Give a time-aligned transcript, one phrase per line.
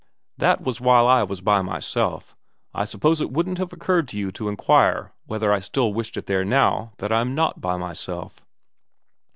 [0.45, 2.35] 'That was while I was by myself.
[2.73, 6.25] I suppose it wouldn't have occurred to you to inquire whether I still wished it
[6.25, 8.43] there now that I am not by myself.'